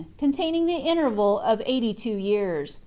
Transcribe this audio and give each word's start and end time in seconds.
Containing 0.17 0.65
The 0.65 0.73
Interval 0.77 1.37
Of 1.41 1.61
Eighty 1.63 1.93
Two 1.93 2.17
Years. 2.17 2.79